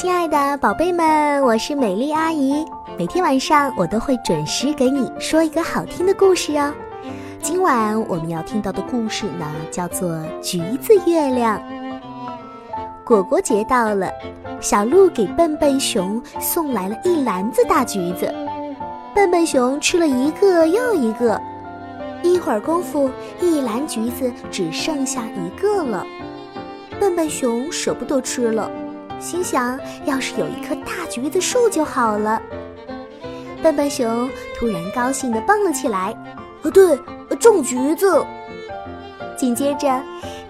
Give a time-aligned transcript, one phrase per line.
[0.00, 2.64] 亲爱的宝贝们，我是美丽阿姨。
[2.96, 6.72] 每天晚上我都会准时给你说一个好听的故事哦。
[7.42, 10.08] 今晚我们要听到的故事呢，叫做
[10.40, 11.58] 《橘子月亮》。
[13.04, 14.08] 果果节到了，
[14.60, 18.32] 小鹿给笨笨熊送来了一篮子大橘子，
[19.16, 21.42] 笨笨熊吃了一个又一个，
[22.22, 23.10] 一会儿功夫，
[23.40, 26.06] 一篮橘子只剩下一个了。
[27.00, 28.70] 笨笨熊舍不得吃了。
[29.20, 32.40] 心想，要是有一棵大橘子树就好了。
[33.62, 36.12] 笨笨熊突然高兴地蹦了起来，
[36.62, 36.96] 啊，对，
[37.40, 38.24] 种橘子。
[39.36, 40.02] 紧接着，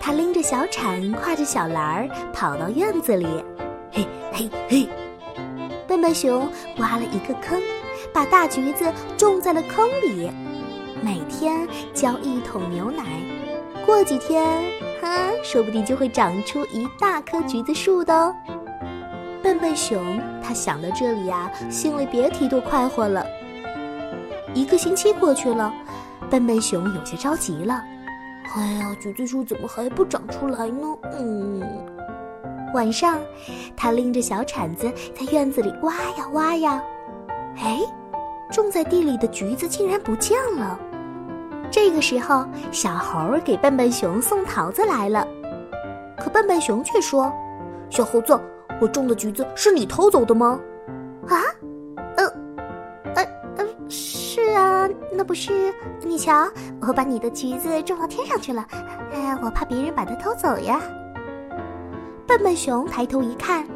[0.00, 3.26] 他拎着小铲，挎着小篮儿，跑到院子里。
[3.92, 4.88] 嘿，嘿，嘿！
[5.86, 7.62] 笨笨熊挖了一个坑，
[8.12, 8.84] 把大橘子
[9.16, 10.30] 种在了坑里，
[11.00, 13.04] 每天浇一桶牛奶。
[13.84, 14.44] 过几天，
[15.00, 18.34] 哈，说不定就会长出一大棵橘子树的哦。
[19.46, 23.24] 笨笨熊，他想到这里呀，心里别提多快活了。
[24.52, 25.72] 一个星期过去了，
[26.28, 27.80] 笨笨熊有些着急了。
[28.56, 30.84] 哎呀，橘子树怎么还不长出来呢？
[31.16, 31.62] 嗯。
[32.74, 33.20] 晚上，
[33.76, 36.82] 他拎着小铲子在院子里挖呀挖呀，
[37.58, 37.78] 哎，
[38.50, 40.76] 种在地里的橘子竟然不见了。
[41.70, 45.24] 这个时候，小猴给笨笨熊送桃子来了，
[46.18, 47.32] 可笨笨熊却说
[47.88, 48.36] ：“小猴子。”
[48.80, 50.60] 我种的橘子是你偷走的吗？
[51.28, 51.40] 啊，
[52.16, 52.26] 呃，
[53.14, 53.24] 呃，
[53.56, 55.72] 呃，是啊，那不是？
[56.02, 56.46] 你瞧，
[56.80, 58.66] 我把你的橘子种到天上去了，
[59.12, 60.80] 哎，我怕别人把它偷走呀。
[62.26, 63.66] 笨笨熊抬头一看，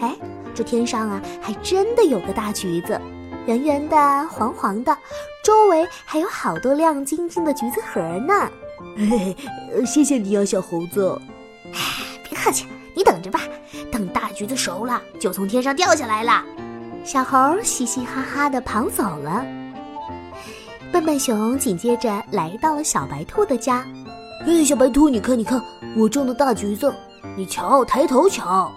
[0.00, 0.14] 哎，
[0.54, 3.00] 这天上啊，还真的有个大橘子，
[3.46, 3.96] 圆圆的，
[4.28, 4.94] 黄黄的，
[5.42, 8.34] 周围还有好多亮晶晶的橘子核呢。
[8.96, 11.18] 嘿嘿，谢谢你啊，小猴子。
[11.72, 11.80] 哎，
[12.28, 12.66] 别客气，
[13.00, 13.40] 你等着吧。
[13.90, 16.44] 等大橘子熟了，就从天上掉下来了。
[17.02, 19.42] 小猴嘻嘻哈哈地跑走了。
[20.92, 23.86] 笨笨熊紧接着来到了小白兔的家。
[24.44, 25.62] 嘿，小白兔，你看，你看，
[25.96, 26.92] 我种的大橘子，
[27.38, 28.70] 你瞧，抬头瞧。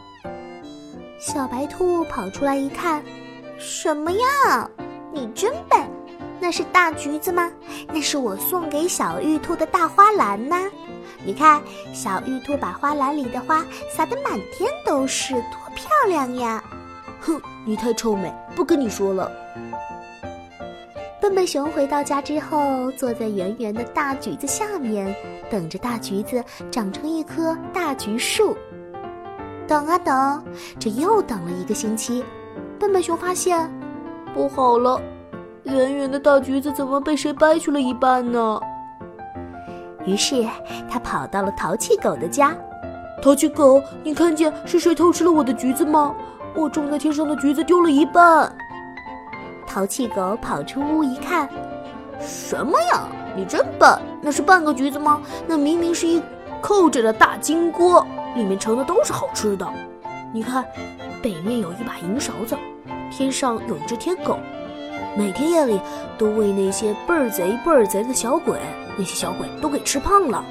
[1.19, 3.03] 小白兔跑出来一看，
[3.59, 4.69] 什么呀？
[5.11, 5.81] 你真笨！
[6.39, 7.51] 那是大橘子吗？
[7.89, 10.55] 那是我送给小玉兔的大花篮呢。
[11.25, 11.61] 你看，
[11.93, 16.63] 小玉兔把花篮里的花撒得满天都是，多漂亮呀！
[17.19, 19.31] 哼，你太臭美，不跟你说了。
[21.21, 25.15] 笨笨熊回到家之后，坐在圆圆的大橘子下面，
[25.49, 28.57] 等着大橘子长成一棵大橘树。
[29.65, 30.43] 等啊等，
[30.77, 32.25] 这又等了一个星期，
[32.77, 33.71] 笨笨熊发现，
[34.33, 35.01] 不好了，
[35.63, 38.59] 圆圆的大橘子怎么被谁掰去了一半呢？
[40.05, 40.45] 于是
[40.89, 42.55] 他跑到了淘气狗的家。
[43.21, 46.13] 淘气狗，你看见是谁偷吃了我的橘子吗？
[46.55, 48.53] 我种在天上的橘子丢了一半。
[49.65, 51.49] 淘气狗跑出屋一看，
[52.19, 53.07] 什么呀？
[53.35, 53.97] 你真笨！
[54.21, 55.21] 那是半个橘子吗？
[55.47, 56.21] 那明明是一
[56.61, 59.67] 扣着的大金锅，里面盛的都是好吃的。
[60.31, 60.63] 你看，
[61.21, 62.55] 北面有一把银勺子，
[63.09, 64.37] 天上有一只天狗，
[65.17, 65.79] 每天夜里
[66.17, 68.59] 都喂那些倍儿贼倍儿贼的小鬼。
[68.97, 70.45] 那些小鬼都给吃胖了，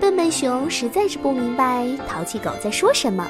[0.00, 3.26] 笨笨熊实在是不明白淘气狗在说什么。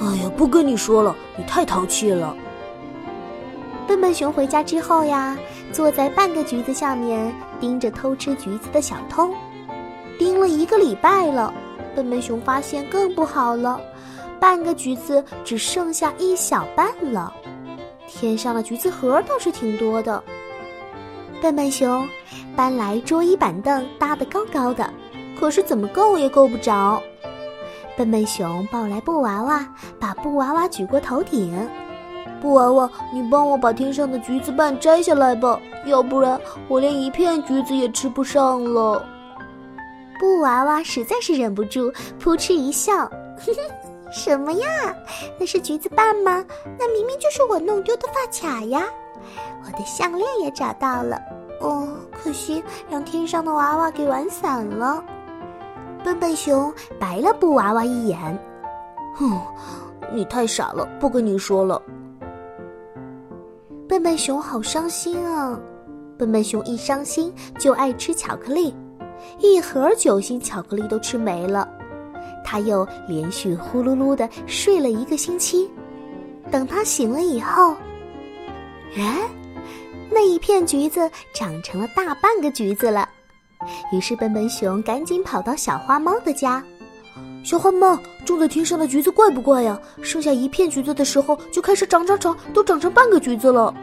[0.00, 2.36] 哎呀，不跟你说了，你太淘气了。
[3.86, 5.38] 笨笨熊回家之后呀，
[5.72, 9.30] 坐在半个橘子下面盯着偷吃橘子的小偷，
[10.18, 11.54] 盯了一个礼拜了。
[11.94, 13.80] 笨笨熊发现更不好了，
[14.40, 17.32] 半个橘子只剩下一小半了。
[18.08, 20.22] 天上的橘子核倒是挺多的。
[21.42, 22.08] 笨笨熊
[22.56, 24.88] 搬来桌椅板凳，搭得高高的，
[25.38, 27.02] 可是怎么够也够不着。
[27.96, 29.66] 笨笨熊抱来布娃娃，
[30.00, 31.52] 把布娃娃举过头顶。
[32.40, 39.04] 布娃娃，你帮我把天上的橘子瓣摘下来吧，要不然我连一片橘子也吃不上了。
[40.18, 42.94] 布娃娃实在是忍不住，扑哧一笑
[43.36, 43.83] ：“呵呵，
[44.14, 44.94] 什么呀？
[45.38, 46.44] 那是橘子瓣吗？
[46.78, 48.84] 那明明就是我弄丢的发卡呀！
[49.66, 51.20] 我的项链也找到了。”
[51.60, 55.02] 哦，可惜让天上的娃娃给玩散了。
[56.04, 58.38] 笨笨熊白了布娃娃一眼，
[59.16, 59.40] 哼，
[60.12, 61.80] 你太傻了，不跟你说了。
[63.88, 65.58] 笨笨熊好伤心啊！
[66.16, 68.76] 笨笨熊一伤心就爱吃巧克力，
[69.38, 71.68] 一盒酒心巧克力都吃没了。
[72.44, 75.68] 他又连续呼噜噜的睡了一个星期。
[76.50, 77.74] 等他醒了以后，
[78.96, 79.28] 哎。
[80.10, 83.08] 那一片橘子长成了大半个橘子了，
[83.90, 86.62] 于是笨笨熊赶紧跑到小花猫的家。
[87.42, 89.76] 小花猫，种在天上的橘子怪不怪呀？
[90.02, 93.74] 剩下一片橘子的时候，就开始长长长，都长成半个橘子了。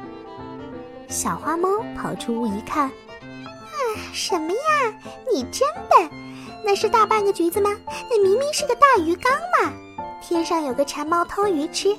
[1.10, 1.68] 小花猫
[1.98, 3.76] 跑出屋一看，啊，
[4.14, 4.94] 什么呀？
[5.34, 6.10] 你真笨！
[6.64, 7.76] 那是大半个橘子吗？
[8.10, 9.74] 那明明是个大鱼缸嘛！
[10.22, 11.90] 天上有个馋猫偷鱼吃，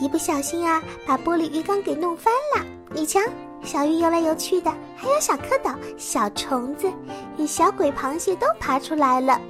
[0.00, 2.64] 一不小心啊，把玻璃鱼缸给弄翻了。
[2.92, 3.20] 你瞧，
[3.62, 6.90] 小鱼游来游去的，还有小蝌蚪、小虫子
[7.36, 9.40] 与小鬼螃蟹都爬出来了。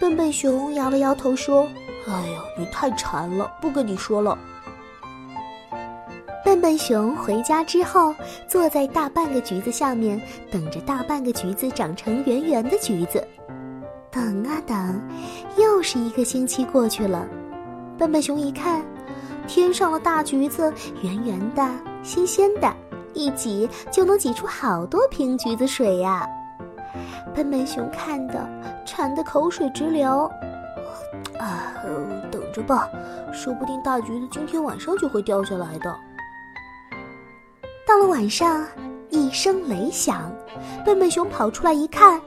[0.00, 1.68] 笨笨熊摇了摇头说
[2.08, 4.38] ：“哎呀，你太馋了，不跟你说了。”
[6.62, 8.14] 笨笨熊回家之后，
[8.46, 13.26] 坐在大半个橘子下面，等着大半个橘子长成圆圆的橘子。
[14.12, 15.02] 等啊等，
[15.56, 17.26] 又是一个星期过去了。
[17.98, 18.80] 笨笨熊一看，
[19.48, 20.72] 天上的大橘子
[21.02, 21.68] 圆圆的、
[22.04, 22.72] 新鲜的，
[23.12, 26.24] 一挤就能挤出好多瓶橘子水呀！
[27.34, 28.48] 笨笨熊看的
[28.86, 30.30] 馋得口水直流。
[31.40, 31.74] 啊，
[32.30, 32.88] 等着吧，
[33.32, 35.92] 说不定大橘子今天晚上就会掉下来的。
[37.92, 38.66] 到了晚上，
[39.10, 40.32] 一声雷响，
[40.82, 42.18] 笨笨熊跑出来一看，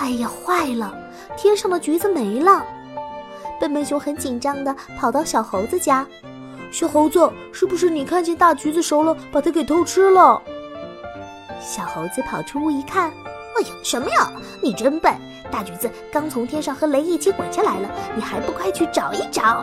[0.00, 0.90] 哎呀，坏了！
[1.36, 2.64] 天上的橘子没了。
[3.60, 6.06] 笨笨熊很紧张的跑到小猴子家，
[6.70, 10.40] 小猴子，是不是你看见大橘子熟了，把它给偷吃了？
[11.60, 14.32] 小猴子跑出屋一看，哎呀，什么呀？
[14.62, 15.12] 你真笨！
[15.50, 19.62] 大橘子刚从天上和雷一起滚下来了，你还不快去找一找？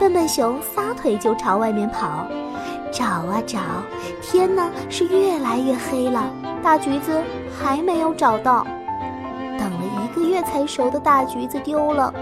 [0.00, 2.26] 笨笨熊撒腿就朝外面跑。
[2.92, 3.58] 找啊找，
[4.20, 6.30] 天呢是越来越黑了，
[6.62, 7.20] 大橘子
[7.58, 8.66] 还没有找到。
[9.58, 12.12] 等了一个月才熟的大橘子丢了，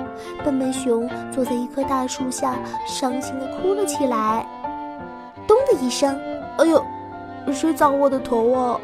[0.44, 2.54] 笨笨熊坐在一棵大树下，
[2.86, 4.46] 伤心的哭了起来。
[5.46, 6.16] 咚的一声，
[6.58, 6.84] 哎呦，
[7.52, 8.80] 谁砸我的头啊？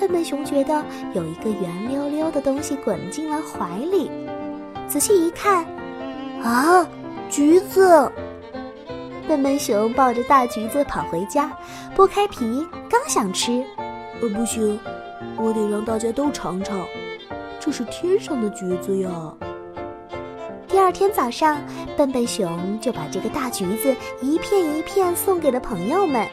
[0.00, 0.82] 笨笨熊觉得
[1.12, 4.10] 有一个圆溜溜的东西滚进了怀里，
[4.86, 5.66] 仔细一看，
[6.42, 6.86] 啊，
[7.28, 8.10] 橘子！
[9.28, 11.54] 笨笨熊抱着大橘子跑回家，
[11.94, 13.62] 剥开皮，刚想吃，
[14.22, 14.80] 呃，不行，
[15.36, 16.80] 我得让大家都尝尝，
[17.60, 19.10] 这是天上的橘子呀。
[20.66, 21.60] 第二天早上，
[21.94, 26.26] 笨笨熊就把这个大橘子一片一片送给了朋友们。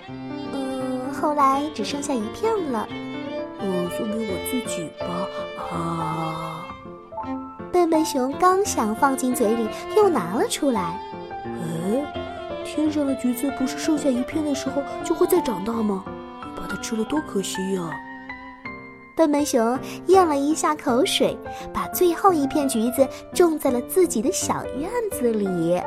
[0.53, 2.87] 嗯，后来只剩下一片了。
[3.59, 5.27] 嗯，送给我自己吧。
[5.69, 6.65] 啊！
[7.73, 10.97] 笨笨熊刚想放进嘴里，又拿了出来。
[11.43, 12.24] 哎。
[12.75, 16.03] 天上的橘子不是剩下一片的时候就会再长大吗？
[16.57, 17.89] 把它吃了多可惜呀！
[19.15, 21.37] 笨笨熊咽了一下口水，
[21.73, 25.81] 把最后一片橘子种在了自己的小院子里。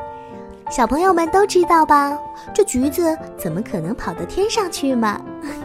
[0.71, 2.19] 小朋友们都知道吧？
[2.55, 5.21] 这橘子怎么可能跑到天上去嘛？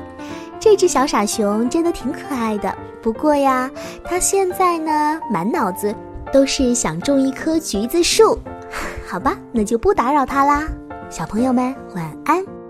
[0.60, 2.74] 这只小傻熊真的挺可爱的。
[3.02, 3.72] 不过呀，
[4.04, 5.96] 它现在呢，满脑子
[6.34, 8.38] 都是想种一棵橘子树。
[9.08, 10.68] 好吧，那就不打扰它啦。
[11.14, 12.63] 小朋友们，晚安。